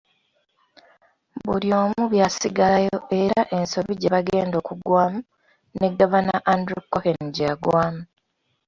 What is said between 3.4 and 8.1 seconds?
ensobi gye bagenda okugwamu ne Gavana Andrew Cohen gye yagwamu.